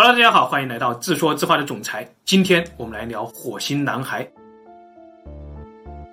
[0.00, 2.08] Hello，大家好，欢迎来到自说自话的总裁。
[2.24, 4.24] 今天我们来聊火星男孩。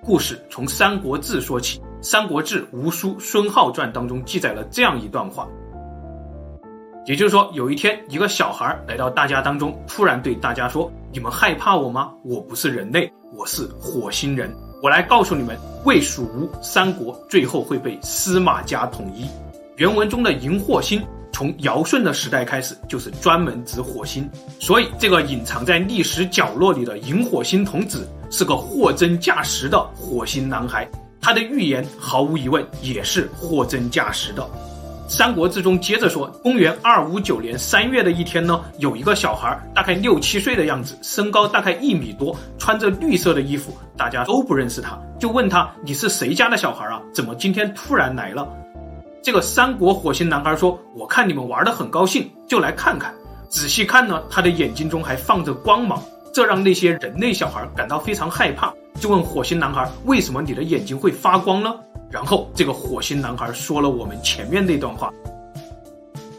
[0.01, 5.48] 故事从《三国志》说起，《三国志·吴书·孙皓传》当中记载了这样一段话，
[7.06, 12.12] 也就是说，有一天，一个小孩来到大家当中，突然对大家说：“你们害怕我吗？
[12.24, 14.52] 我不是人类，我是火星人。
[14.82, 19.30] 我来告诉你们，魏、蜀、吴三国最后会被司马家统一。”
[19.78, 21.06] 原文中的荧惑星。
[21.36, 24.26] 从尧舜的时代开始，就是专门指火星，
[24.58, 30.90] 所以这个隐藏在历史角落里的萤火星童子是个货真价实的火星男孩。
[31.20, 34.43] 他的预言毫无疑问也是货真价实的。
[35.09, 47.02] 《三国志》中接着说，公元二五九年三月的一天呢，有一个小孩，大概六七岁的样子，身高大概一米多，穿着绿色的衣服，大家都不认识他，就问他：“你是谁家的小孩啊？
[47.13, 48.48] 怎么今天突然来了？”
[49.25, 53.11] 这个三国火星男孩说：“我看你们玩的很高兴，就来看看。
[53.49, 55.99] 仔细看呢，他的眼睛中还放着光芒，
[56.31, 61.73] 这让那些人类小孩感到非常害怕，就问火星男孩：为什么你的眼睛会发光呢？
[62.12, 65.12] 然后这个火星男孩说了我们前面那段话。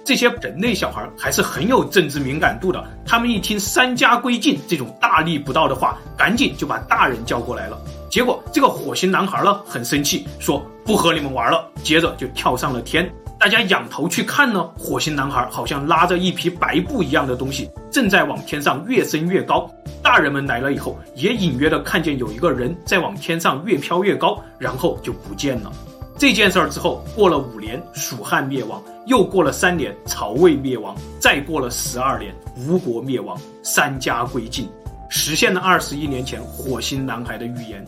[0.05, 7.77] 这些人类小孩还是很有政治敏感度的，他们一听‘三家归晋’这种大逆不道的话，赶紧就把大人叫过来了。”
[8.09, 13.11] 结果这个火星男孩呢，很生气，说不和你们玩了，接着就跳上了天。
[13.41, 19.69] 大家仰头去看呢，火星男孩好像拉着一匹白布一样的东西，正在往天上越升越高。
[20.01, 25.73] 大人们来了以后，也隐约的看见有一个人在往天上越飘越高，然后就不见了。
[26.17, 34.67] 这件事儿之后，过了五年，蜀汉灭亡；又过了三年，曹魏灭亡；再过了十二年，吴国灭亡，三家归晋，
[35.11, 37.85] 实现了二十一年前火星男孩的预言。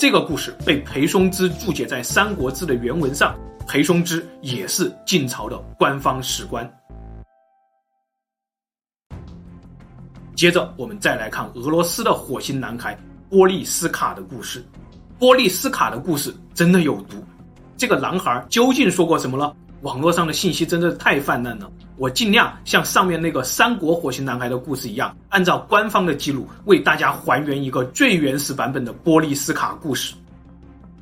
[0.00, 3.38] 这个故事被裴松之注解在《三国志》的原文上。
[3.68, 6.66] 裴松之也是晋朝的官方史官。
[10.34, 14.64] 接着，我们再来看俄罗斯的火星男孩波利斯卡的故事。
[15.18, 17.22] 波利斯卡的故事真的有毒。
[17.76, 19.54] 这个男孩究竟说过什么了？
[19.82, 30.14] 网络上的信息真的太泛滥了，我尽量像上面那个三国火星男孩的故事一样，按照官方的记录为大家还原一个最原始版本的波利斯卡故事。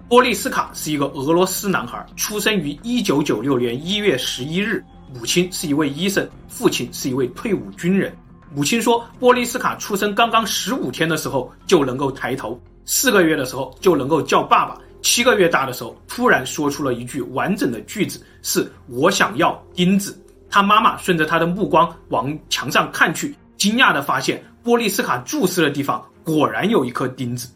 [0.09, 8.17] 波利斯卡是一个俄罗斯男孩，出生于一九九六年一月十一日，母亲是一位医生，父亲是一位退伍军人。
[8.55, 14.79] 母亲说，波利斯卡出生刚刚十五天的时候就能够抬头，四个月的时候就能够叫爸爸。
[15.03, 20.19] 七个月大的时候，突然说出了一句完整的句子：“是我想要钉子。”
[20.51, 27.49] 他妈妈顺着他的目光往墙上看去，惊讶地发现波利斯卡注视的地方果然有一颗钉子。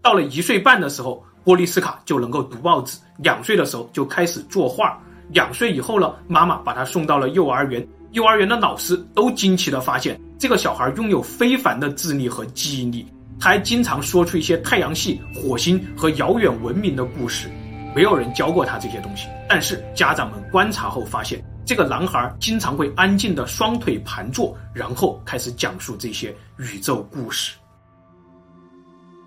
[0.00, 4.96] 到了一岁半的时候，波利斯卡就能够读报纸；两岁的时候就开始作画；
[5.30, 7.86] 两岁以后呢，妈妈把他送到了幼儿园。
[8.12, 13.06] 幼儿园的老师都惊奇地发现，这个小孩拥有非凡的智力和记忆力。
[13.40, 17.48] 他还经常说出一些太阳系、火星和遥远文明的故事，
[17.94, 19.28] 没有人教过他这些东西。
[19.48, 27.54] 但是家长们观察后发现，这个男孩经常会安静的双腿盘坐，然后开始讲述这些宇宙故事。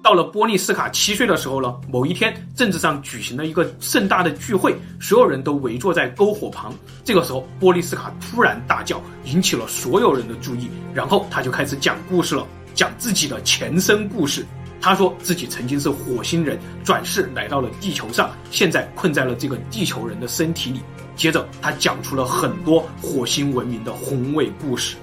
[0.03, 6.73] 到了波利斯卡七岁的时候呢，某一天镇子上举行了一个盛大的聚会，所有人都围坐在篝火旁。
[7.03, 12.45] 这个时候，波利斯卡突然大叫，引起了所有人的注意，然后他就开始讲故事了。
[12.73, 14.45] 讲自己的前生故事，
[14.79, 20.81] 他说自己曾经是火星人，转世来到了地球上，现在困在了这个地球人的身体里。
[21.15, 24.95] 接着，他讲出了很多火星文明的宏伟故事，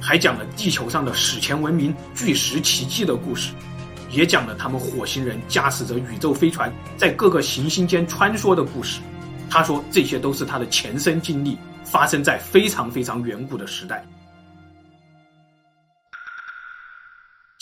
[0.00, 3.52] 还讲了地球上的史前文明巨石奇迹的故事，
[4.10, 9.00] 也讲了他们火星人驾驶着宇宙飞船在各个行星间穿梭的故事。
[9.50, 14.02] 他说这些都是他的前生经历，发生在非常非常远古的时代。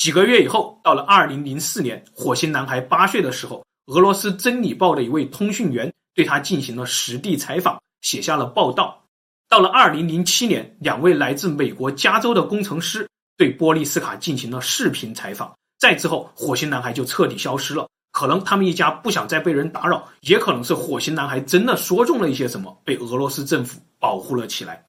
[0.01, 9.05] 几个月以后，到了二零零四年，火星男孩八岁的时候，俄罗斯《真理报》的一位通讯员对他进行了实地采访，写下了报道。
[9.47, 13.07] 到了二零零七年，两位来自美国加州的工程师
[13.37, 15.55] 对波利斯卡进行了视频采访。
[15.79, 17.87] 再之后，火星男孩就彻底消失了。
[18.11, 24.83] 可能他们一家不想再被人打扰，也可能是火星男孩真的说中了一些什么，被俄罗斯政府保护了起来。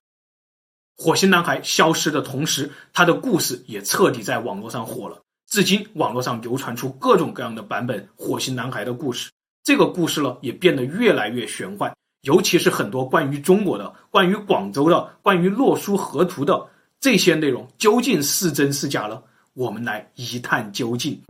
[0.98, 5.20] 火星男孩消失的同时，他的故事也彻底在网络上火了。
[5.50, 9.30] 至今，网络上流传出各种各样的版本火星男孩的故事。
[9.64, 11.92] 这个故事呢，也变得越来越玄幻，
[12.22, 16.66] 尤其是很多关于中国的、关于广州的、关于洛书河图的
[17.00, 19.22] 这些内容，究竟是真是假呢？
[19.54, 21.22] 我们来一探究竟。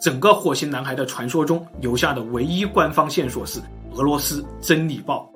[0.00, 3.60] 整个火星男孩的传说中留下的唯一官方线索是
[3.92, 5.30] 俄罗斯《真理报》。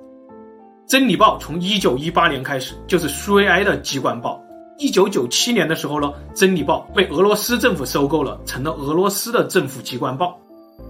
[0.91, 4.43] 真理报》从一九一八年开始就是苏维埃的机关报，
[4.77, 10.37] 一九九七年的时候呢，《真理报》被俄罗斯政府收购了，成了俄罗斯的政府机关报。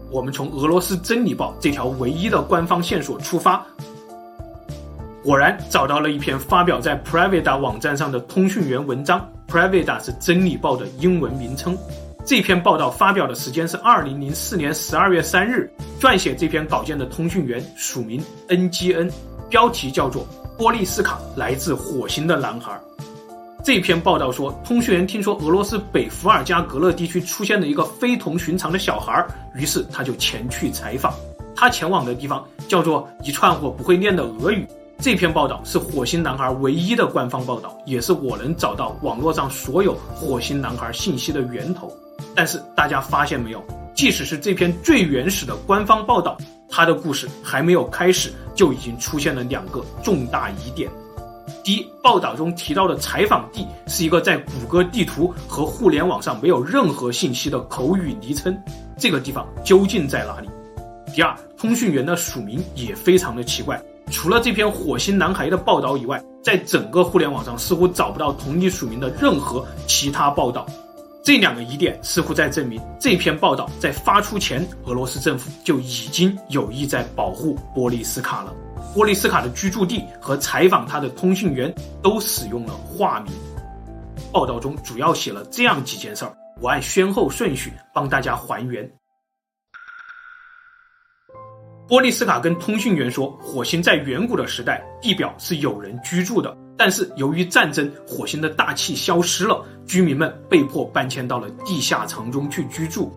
[0.09, 3.63] 我们从俄罗斯《真理报》这条唯一的官方线索出发，
[5.23, 9.23] 果然找到了一篇发表在 Pravda 网站上的通讯员文章。
[9.47, 11.77] Pravda 是《真理报》的英文名称。
[12.25, 15.71] 这篇报道发表的时间是二零零四年十二月三日。
[15.99, 19.11] 撰写这篇稿件的通讯员署名 NGN，
[19.51, 20.23] 标题叫做
[20.57, 22.71] 《波利斯卡来自火星的男孩》。
[23.63, 31.13] 这篇报道说，通讯员听说俄罗斯北伏尔加格勒地区出现了一个非同寻常的小孩，于是他就前去采访。
[31.53, 34.65] 他前往的地方叫做一串我不会念的俄语。
[34.99, 41.91] 这篇报道是火星男孩唯一的官方报道，也是我能找到网络上所有火星男孩信息的源头。
[42.33, 43.61] 但是大家发现没有？
[43.93, 46.37] 即使是这篇最原始的官方报道，
[46.71, 50.89] 他的故事还没有开始，就已经出现了两个重大疑点。
[51.63, 58.57] 第一，报道中提到的采访地是一个在谷歌地图和互联网上没有任何信息的口语昵称，
[58.97, 60.49] 这个地方究竟在哪里？
[61.13, 63.79] 第二，通讯员的署名也非常的奇怪，
[64.09, 70.65] 除了这篇火星男孩的报道以外，在整个互联网上似乎找不到同一署名的任何其他报道。
[71.23, 78.51] 这两个疑点似乎在证明，这篇报道在发出前，俄罗斯政府就已经有意在保护波利斯卡了。
[78.95, 81.71] 波利斯卡的居住地和采访他的通讯员
[82.01, 83.31] 都使用了化名。
[84.33, 88.91] 报道中主要写了这样几件事儿，我按先后顺序帮大家还原。
[91.87, 96.57] 波利斯卡跟通讯员说，火星在远古的时代，地表是有人居住的。
[96.83, 103.15] 但是由于战争，火星的大气消失了，居民们被迫搬迁到了地下层中去居住。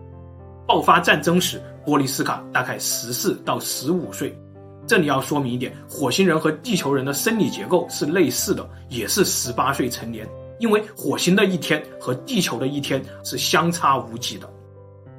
[0.67, 4.39] 爆发战争时，波利斯卡大概十四到十五岁。
[4.85, 10.29] 这里要说明一点，火星人和地球人的生理结构是类似的，也是十八岁成年。
[10.59, 14.47] 因为火星的一天和地球的一天是相差无几的。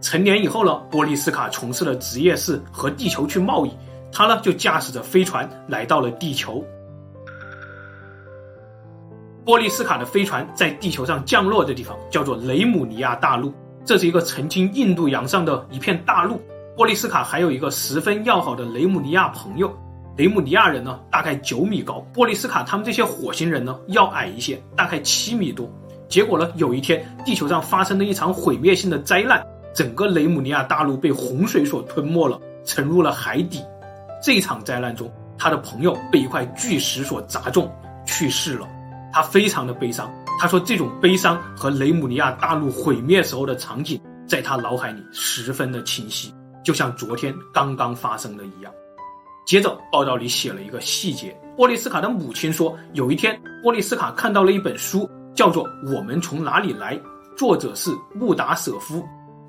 [0.01, 3.73] 成年以后呢，波利斯卡从事的职业是和地球去贸易，
[4.13, 6.65] 他呢就驾驶着飞船来到了地球。
[9.47, 13.55] 波利斯卡的飞船在地球上降落的地方叫做雷姆尼亚大陆，
[13.85, 16.43] 这是一个曾经印度洋上的一片大陆。
[16.77, 19.73] 波利斯卡还有一个十分要好的雷姆尼亚朋友。
[20.17, 25.71] 雷姆尼亚人呢，大概九米高，波利斯卡他们这些火星人呢要矮一些，大概七米多。
[26.09, 29.41] 结果呢，有一天地球上发生了一场毁灭性的灾难，
[29.73, 33.63] 整个雷姆尼亚大陆被洪水所吞没了，沉入了海底。
[34.21, 35.09] 这场灾难中，
[35.39, 37.73] 他的朋友被一块巨石所砸中，
[38.05, 38.67] 去世了。
[39.17, 43.99] 他非常的悲伤，他说这种悲伤和雷姆尼亚大陆毁灭时候的场景，
[44.29, 46.31] 在他脑海里十分的清晰，
[46.63, 48.71] 就像昨天刚刚发生的一样。
[49.47, 55.67] 接着报道里写了一个细节，波利斯卡的母亲说，有一天波利斯卡看到了一本书，叫做
[55.97, 56.95] 《我们从哪里来》，
[57.39, 59.03] 作者是穆达舍夫。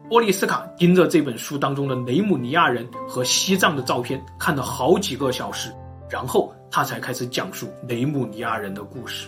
[0.10, 5.76] 波利斯卡盯着这本书当中的雷姆尼亚人和西藏的照片看了好几个小时，
[6.10, 9.28] 然后他才开始讲述雷姆尼亚人的故事。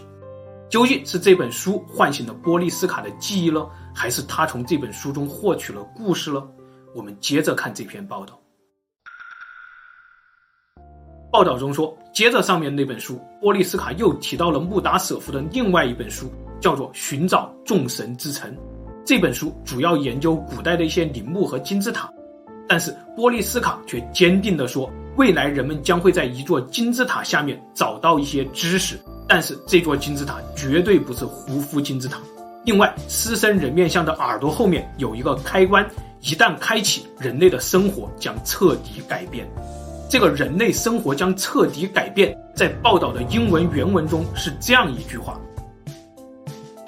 [0.69, 6.47] 究竟是这本书唤醒了波利斯卡的记忆了，还是他从这本书中获取了故事了？
[6.95, 8.39] 我们接着看这篇报道。
[11.31, 18.51] 报道中说，接着上面那本书，波利斯卡又提到了穆达舍夫的另外一本书，叫做《寻找众神之城》。
[19.03, 22.11] 这本书主要研究古代的一些陵墓和金字塔，
[22.67, 28.99] 但是波利斯卡却坚定地说，未来人们将会在一座金字塔下面找到一些知识。
[29.29, 32.17] 但是这座金字塔绝对不是胡夫金字塔。
[32.65, 35.87] 另外，狮身人面像的耳朵后面有一个开关，
[36.21, 39.47] 一旦开启，人类的生活将彻底改变。
[40.09, 45.39] 这个人类生活将彻底改变，在报道的英文原文中是这样一句话。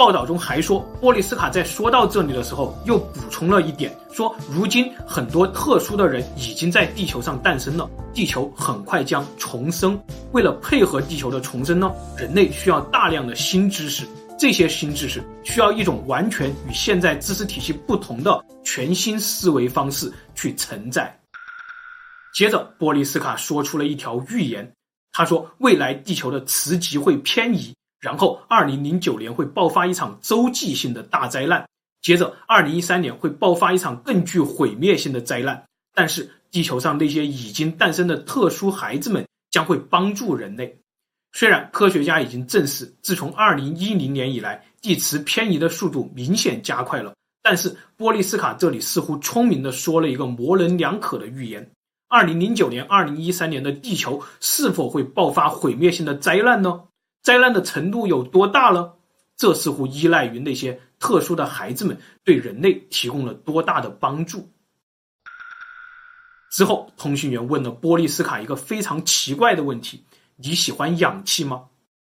[0.02, 10.04] 报道中还说，波利斯卡在说到这里的时候，又补充了一点，说如今很多特殊的人已经在地球上诞生了，地球很快将重生。
[10.32, 14.04] 为了配合地球的重生呢，人类需要大量的新知识，
[14.40, 21.16] 这些新知识需要一种完全与现在知识体系不同的全新思维方式去承载。
[22.34, 24.68] 接着，波利斯卡说出了一条预言，
[25.12, 27.72] 他说未来地球的磁极会偏移。
[28.02, 31.64] 然后，二零零九年会爆发一场洲际性的大灾难，
[32.02, 35.64] 接着二零一三年会爆发一场更具毁灭性的灾难。
[35.94, 40.76] 但是，地球上那些已经诞生的特殊孩子们将会帮助人类。
[41.34, 51.70] 虽然科学家已经证实，自从二零一零年以来，地磁偏移的速度明显加快了，但是波利斯卡这里似乎聪明地说了一个模棱两可的预言：
[52.10, 56.82] 二零零九年、二零一三年的地球是否会爆发毁灭性的灾难呢？
[57.22, 58.94] 灾难的程度有多大呢？
[59.38, 64.48] 这似乎依赖于那些特殊的孩子们对人类提供了多大的帮助。
[66.52, 70.04] 之后，通讯员问了波利斯卡一个非常奇怪的问题
[70.36, 71.64] ：“你喜欢氧气吗？”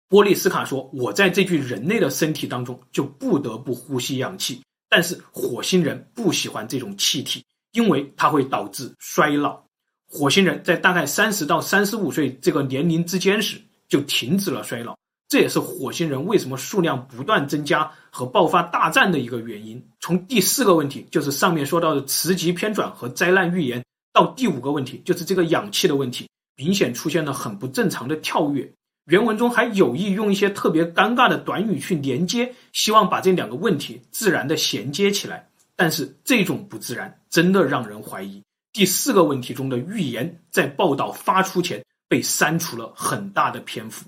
[0.09, 9.63] 波利斯卡说：“我在这具人类的身体当中就不得不呼吸氧气，但是火星人不喜欢这种气体，因为它会导致衰老。
[10.07, 14.97] 火星人在大概三十到三十五岁这个年龄之间时就停止了衰老。”
[15.29, 19.83] 这也是火星人为什么数量不断增加和爆发大战的一个原因。
[20.01, 23.83] 从第四个问题，就是上面说到的磁极偏转和灾难预言，
[24.13, 28.71] 到第五个问题，就是这个氧气的问题，明显出现了很不正常的跳跃。
[29.07, 35.49] 原文中还有意用一些特别尴尬的短语去连接，希望把这两个问题自然的衔接起来。
[35.75, 44.04] 但是这种不自然真的让人怀疑，第四个问题中的预言在报道发出前被删除了很大的篇幅。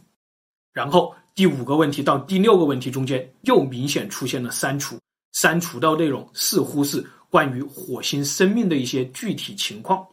[0.74, 4.98] 然后第五个问题到第六个问题中间又明显出现了删除，
[5.32, 10.06] 删除到内容似乎是关于火星生命的一些具体情况。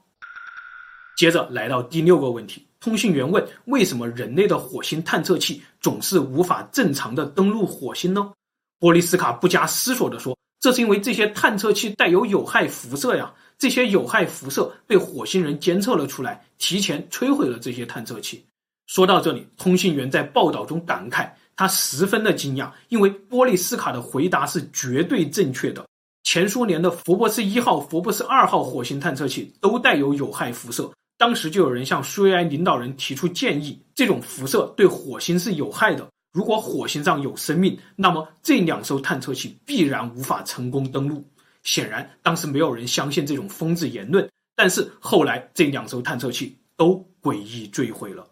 [1.17, 8.31] 接着来到第六个问题，通讯员问：为什么人类的火星探测器总是无法正常的登陆火星呢？
[8.79, 18.43] 波利斯卡不加思索地说：这是因为这些探测器带有有害辐射呀，这些有害辐射被火星人监测了出来，提前摧毁了这些探测器。
[18.87, 25.85] 说到这里，通信员在报道中感慨，他十分的惊讶，因为波利斯卡的回答是绝对正确的。
[26.23, 36.07] 前苏联的福布斯一号、福布斯二号火星探测器都带有有害辐射，当时就有人向苏维埃领导人提出建议，这种辐射对火星是有害的。
[36.33, 41.23] 如果火星上有生命，那么这两艘探测器必然无法成功登陆。
[41.63, 48.27] 显然，当时没有人相信这种疯子言论，但是后来这两艘探测器都诡异坠毁了。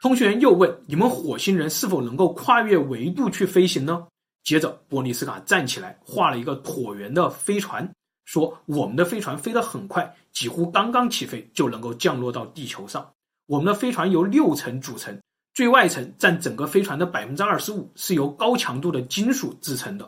[0.00, 4.06] 通讯员又问：“你们火星人是否能够跨越维度去飞行呢？”
[4.44, 7.90] 接着，波利斯卡站起来，画了一个椭圆的飞船，
[8.26, 13.10] 说：“我们的飞船飞得很快，几乎刚刚起飞就能够降落到地球上。
[13.46, 15.18] 我们的飞船由六层组成，
[15.54, 20.04] 最外层占整个飞船的百分之二十五，是由高强度的金属制成的；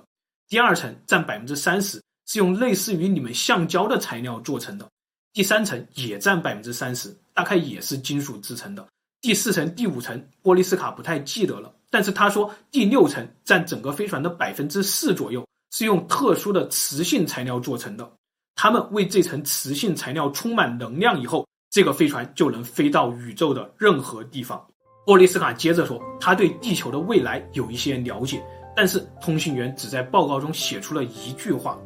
[0.49, 4.87] 第二层占百分之三十，是用类似于你们橡胶的材料做成的；
[5.33, 8.87] 第三层也占百分之三十，大概也是金属制成的。”
[9.23, 18.09] 第四层、第五层，波利斯卡不太记得了，但是他说第六层占整个飞船的百分之四左右，是用特殊的磁性材料做成的。
[18.55, 24.65] 他们为这层磁性材料充满能量以后，这个飞船就能飞到宇宙的任何地方。
[25.05, 28.45] 波利斯卡接着说，他对地球的未来有一些了解，
[28.77, 31.79] 但是通信员只在报告中写出了一句话：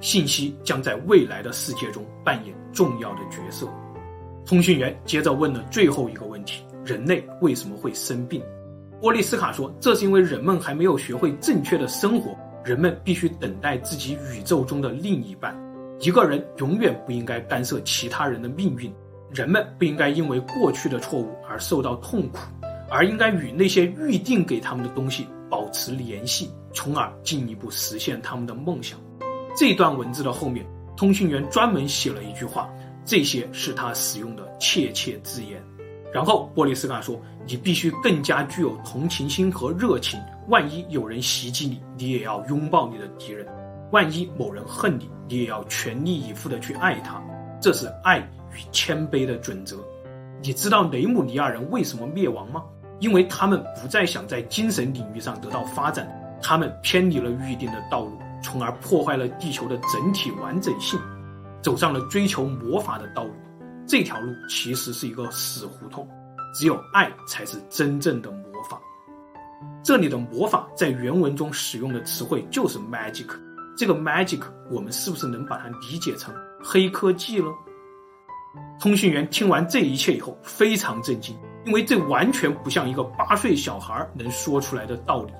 [0.00, 3.68] 信息将在未来的世界中扮演重要的角色。
[4.46, 6.62] 通讯员接着问了最后一个问题。
[6.84, 8.40] 人类为什么会生病？
[9.00, 12.30] 波利斯卡说：“这是因为人们还没有学会正确的生活，
[12.64, 15.52] 人们必须等待自己宇宙中的另一半。
[15.98, 18.94] 一个人永远不应该干涉其他人的命运，
[19.34, 22.38] 人们不应该因为过去的错误而受到痛苦，
[22.88, 28.98] 而应该与那些预定给他们的东西保持联系，从而进一步实现他们的梦想。”
[29.56, 32.68] 这段文字的后面，通讯员专门写了一句话，
[33.04, 35.62] 这些是他使用的确切字眼。
[36.12, 40.18] 然后波利斯卡说：“你必须更加具有同情心和热情。
[40.48, 43.44] 万一有人袭击你，你也要拥抱你的敌人；
[43.90, 47.22] 万一某人恨你，你也要全力以赴地去爱他。
[47.60, 48.18] 这是爱
[48.52, 49.76] 与谦卑的准则。
[50.42, 52.62] 你知道雷姆尼亚人为什么灭亡吗？
[53.00, 56.08] 因为他们不再想在精神领域上得到发展，
[56.42, 60.98] 他们偏离了预定的道路，从而破坏了地球的整体完整性，
[61.62, 63.32] 走上了追求魔法的道路。”
[63.86, 66.08] 这条路其实是一个死胡同，
[66.54, 68.80] 只有爱才是真正的魔法。
[69.82, 73.28] 这里的魔法在原文中使用的词汇就是 magic，
[73.76, 77.46] 这个 magic 我们是不是能把它理解成黑科技了？
[78.78, 81.34] 通讯员听完这一切以后非常震惊，
[81.64, 85.32] 因为这完全不像一个八岁小孩能说出来的道理。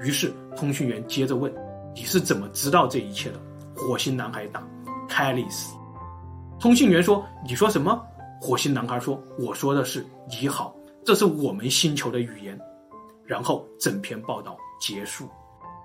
[0.00, 1.52] 于是通讯员接着问
[1.94, 3.40] ：“你是怎么知道这一切的？”
[3.74, 4.62] 火星男孩答
[5.08, 5.70] ：“Callis。”
[6.60, 8.00] 通讯员说：“你说什么？”
[8.40, 12.58] 火星男孩说：“我说的是你好，这是我们星球的语言。”
[13.24, 15.28] 然后整篇报道结束。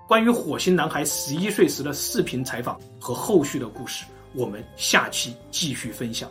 [0.06, 6.30] 关于火星男孩十一岁时的视频采访和后续的故事，我们下期继续分享。